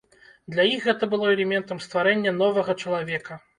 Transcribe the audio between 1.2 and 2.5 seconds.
элементам стварэння